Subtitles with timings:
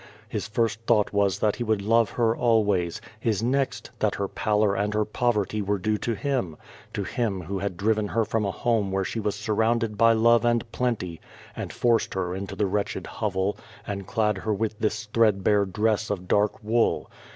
[0.27, 4.75] His first thought was that he would love her always, his next, that her })allor
[4.75, 6.57] and her poverty were due to him—
[6.95, 10.13] to him who had driven her from a home where she was sur rounded by
[10.13, 11.21] love and plenty,
[11.55, 16.09] and forced her into the wretch ed hovel, and clad her with this thrcjidbarc dress
[16.09, 17.11] of dark wool.